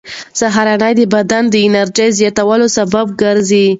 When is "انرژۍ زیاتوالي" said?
1.67-2.67